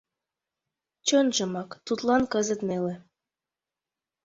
[1.07, 2.95] Чынжымак тудлан кызыт неле.